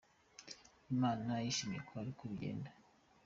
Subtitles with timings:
[0.93, 2.69] Imana yashimye ko ari ko bigenda.